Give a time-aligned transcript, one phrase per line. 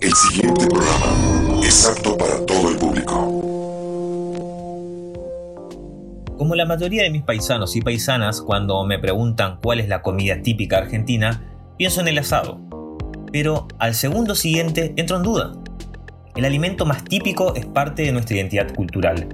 [0.00, 3.14] El siguiente programa es apto para todo el público.
[6.38, 10.42] Como la mayoría de mis paisanos y paisanas, cuando me preguntan cuál es la comida
[10.42, 11.42] típica argentina,
[11.76, 12.60] pienso en el asado.
[13.32, 15.52] Pero al segundo siguiente entro en duda.
[16.36, 19.28] El alimento más típico es parte de nuestra identidad cultural.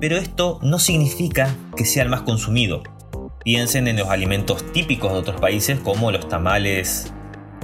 [0.00, 2.82] Pero esto no significa que sea el más consumido.
[3.44, 7.12] Piensen en los alimentos típicos de otros países como los tamales,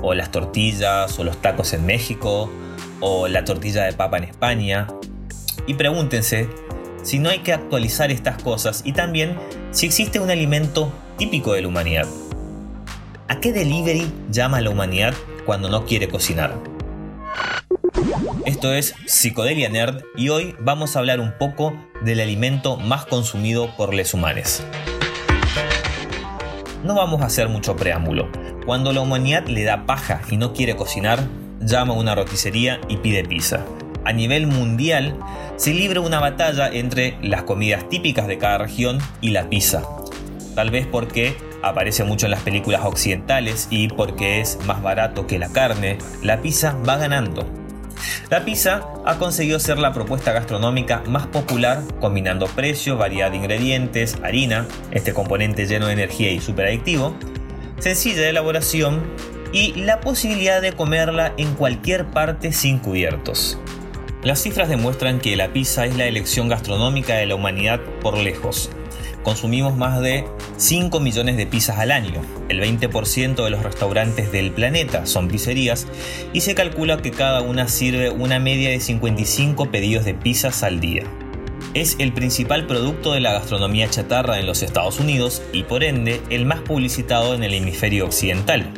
[0.03, 2.51] o las tortillas, o los tacos en México,
[3.01, 4.89] o la tortilla de papa en España.
[5.67, 6.49] Y pregúntense
[7.03, 9.37] si no hay que actualizar estas cosas y también
[9.71, 12.07] si existe un alimento típico de la humanidad.
[13.29, 15.15] ¿A qué delivery llama la humanidad
[15.47, 16.55] cuando no quiere cocinar?
[18.45, 23.75] Esto es Psicodelia Nerd y hoy vamos a hablar un poco del alimento más consumido
[23.77, 24.63] por los humanos.
[26.85, 28.29] No vamos a hacer mucho preámbulo.
[28.65, 31.19] Cuando la humanidad le da paja y no quiere cocinar,
[31.61, 33.65] llama a una roticería y pide pizza.
[34.05, 35.19] A nivel mundial,
[35.57, 39.83] se libra una batalla entre las comidas típicas de cada región y la pizza.
[40.55, 45.41] Tal vez porque aparece mucho en las películas occidentales y porque es más barato que
[45.41, 47.45] la carne, la pizza va ganando.
[48.31, 54.19] La pizza ha conseguido ser la propuesta gastronómica más popular combinando precio, variedad de ingredientes,
[54.23, 57.15] harina, este componente lleno de energía y superadictivo,
[57.83, 59.03] sencilla de elaboración
[59.53, 63.59] y la posibilidad de comerla en cualquier parte sin cubiertos.
[64.23, 68.71] Las cifras demuestran que la pizza es la elección gastronómica de la humanidad por lejos.
[69.25, 70.25] Consumimos más de
[70.59, 72.23] 5 millones de pizzas al año.
[72.49, 75.89] El 20% de los restaurantes del planeta son pizzerías
[76.33, 80.79] y se calcula que cada una sirve una media de 55 pedidos de pizzas al
[80.79, 81.03] día.
[81.75, 86.21] Es el principal producto de la gastronomía chatarra en los Estados Unidos y por ende
[86.29, 88.71] el más publicitado en el hemisferio occidental.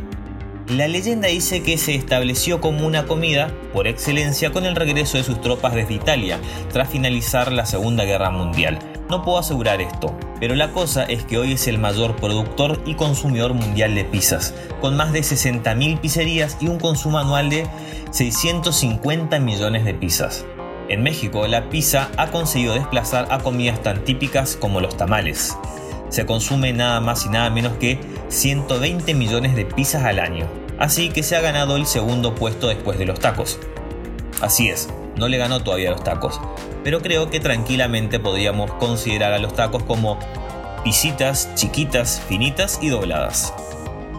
[0.69, 5.25] La leyenda dice que se estableció como una comida por excelencia con el regreso de
[5.25, 6.39] sus tropas desde Italia,
[6.73, 8.79] tras finalizar la Segunda Guerra Mundial.
[9.11, 12.95] No puedo asegurar esto, pero la cosa es que hoy es el mayor productor y
[12.95, 17.67] consumidor mundial de pizzas, con más de 60.000 pizzerías y un consumo anual de
[18.13, 20.45] 650 millones de pizzas.
[20.89, 25.57] En México, la pizza ha conseguido desplazar a comidas tan típicas como los tamales.
[26.11, 30.47] Se consume nada más y nada menos que 120 millones de pizzas al año,
[30.79, 33.59] así que se ha ganado el segundo puesto después de los tacos.
[34.43, 36.39] Así es, no le ganó todavía los tacos,
[36.83, 40.19] pero creo que tranquilamente podríamos considerar a los tacos como
[40.85, 43.55] pisitas chiquitas, finitas y dobladas.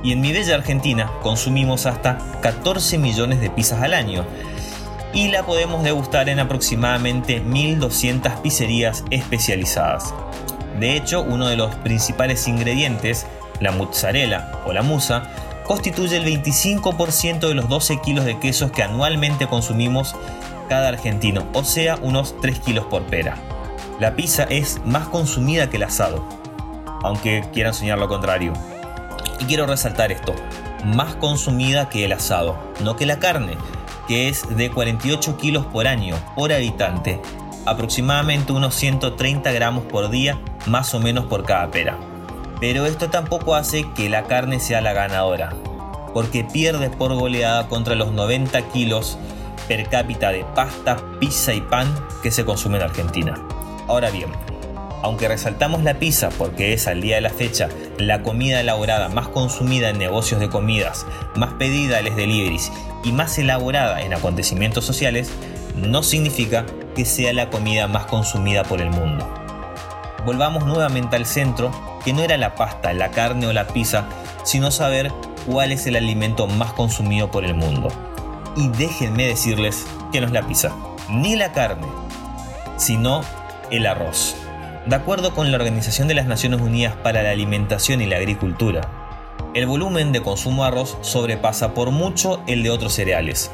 [0.03, 4.25] Y en mi bella Argentina consumimos hasta 14 millones de pizzas al año,
[5.15, 10.13] y la podemos degustar en aproximadamente 1200 pizzerías especializadas.
[10.79, 13.25] De hecho, uno de los principales ingredientes
[13.59, 15.23] la mozzarella o la musa,
[15.65, 20.15] constituye el 25% de los 12 kilos de quesos que anualmente consumimos
[20.69, 23.37] cada argentino, o sea, unos 3 kilos por pera.
[23.99, 26.27] La pizza es más consumida que el asado,
[27.03, 28.53] aunque quieran soñar lo contrario.
[29.39, 30.33] Y quiero resaltar esto,
[30.83, 33.57] más consumida que el asado, no que la carne,
[34.07, 37.19] que es de 48 kilos por año, por habitante,
[37.65, 41.97] aproximadamente unos 130 gramos por día, más o menos por cada pera.
[42.59, 45.53] Pero esto tampoco hace que la carne sea la ganadora,
[46.13, 49.17] porque pierde por goleada contra los 90 kilos
[49.67, 53.35] per cápita de pasta, pizza y pan que se consume en Argentina.
[53.87, 54.29] Ahora bien,
[55.03, 59.27] aunque resaltamos la pizza porque es al día de la fecha la comida elaborada más
[59.27, 62.71] consumida en negocios de comidas, más pedida en los deliveries
[63.03, 65.31] y más elaborada en acontecimientos sociales,
[65.75, 69.27] no significa que sea la comida más consumida por el mundo.
[70.25, 71.71] Volvamos nuevamente al centro
[72.03, 74.05] que no era la pasta, la carne o la pizza,
[74.43, 75.11] sino saber
[75.45, 77.89] cuál es el alimento más consumido por el mundo.
[78.55, 80.71] Y déjenme decirles que no es la pizza,
[81.09, 81.87] ni la carne,
[82.77, 83.21] sino
[83.69, 84.35] el arroz.
[84.85, 88.81] De acuerdo con la Organización de las Naciones Unidas para la Alimentación y la Agricultura,
[89.55, 93.49] el volumen de consumo de arroz sobrepasa por mucho el de otros cereales,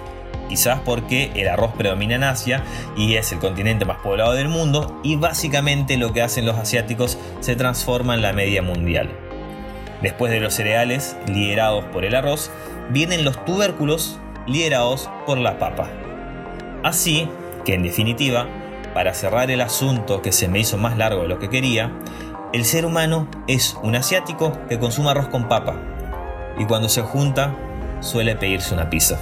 [0.49, 2.65] quizás porque el arroz predomina en Asia
[2.97, 7.17] y es el continente más poblado del mundo y básicamente lo que hacen los asiáticos
[7.39, 9.09] se transforma en la media mundial.
[10.01, 12.51] Después de los cereales, liderados por el arroz,
[12.89, 15.87] vienen los tubérculos, liderados por la papa.
[16.83, 17.29] Así
[17.63, 18.47] que en definitiva,
[18.93, 21.91] para cerrar el asunto que se me hizo más largo de lo que quería,
[22.53, 25.75] el ser humano es un asiático que consume arroz con papa
[26.57, 27.55] y cuando se junta
[28.01, 29.19] suele pedirse una pizza.